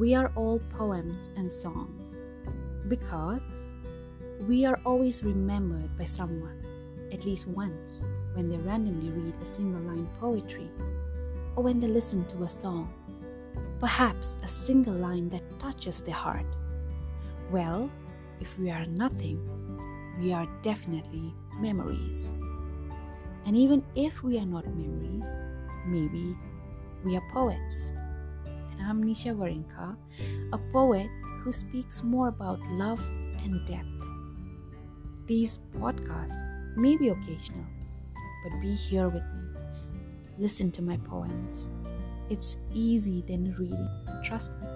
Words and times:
we 0.00 0.14
are 0.14 0.32
all 0.34 0.58
poems 0.72 1.30
and 1.36 1.52
songs 1.52 2.22
because 2.88 3.46
we 4.48 4.64
are 4.64 4.80
always 4.86 5.22
remembered 5.22 5.94
by 5.98 6.04
someone, 6.04 6.56
at 7.12 7.26
least 7.26 7.46
once, 7.46 8.06
when 8.32 8.48
they 8.48 8.56
randomly 8.56 9.10
read 9.10 9.36
a 9.42 9.44
single 9.44 9.82
line 9.82 10.08
poetry 10.18 10.70
or 11.54 11.62
when 11.62 11.78
they 11.78 11.86
listen 11.86 12.24
to 12.24 12.44
a 12.44 12.48
song, 12.48 12.88
perhaps 13.78 14.38
a 14.42 14.48
single 14.48 14.94
line 14.94 15.28
that 15.28 15.42
touches 15.60 16.00
their 16.00 16.14
heart. 16.14 16.46
Well, 17.50 17.90
if 18.40 18.58
we 18.58 18.70
are 18.70 18.86
nothing, 18.86 19.36
we 20.18 20.32
are 20.32 20.48
definitely 20.62 21.34
memories. 21.58 22.32
And 23.44 23.54
even 23.54 23.84
if 23.94 24.22
we 24.22 24.38
are 24.38 24.46
not 24.46 24.66
memories, 24.66 25.28
maybe 25.86 26.34
we 27.04 27.18
are 27.18 27.30
poets. 27.34 27.92
Nisha 28.98 29.34
Varinka, 29.36 29.96
a 30.52 30.58
poet 30.72 31.08
who 31.42 31.52
speaks 31.52 32.02
more 32.02 32.28
about 32.28 32.60
love 32.70 33.00
and 33.42 33.64
death. 33.66 33.86
These 35.26 35.60
podcasts 35.78 36.40
may 36.76 36.96
be 36.96 37.08
occasional, 37.08 37.64
but 38.42 38.60
be 38.60 38.74
here 38.74 39.08
with 39.08 39.22
me. 39.22 39.60
Listen 40.38 40.70
to 40.72 40.82
my 40.82 40.96
poems. 40.98 41.70
It's 42.30 42.56
easy 42.74 43.22
than 43.22 43.54
reading. 43.54 43.88
Trust 44.24 44.58
me. 44.60 44.66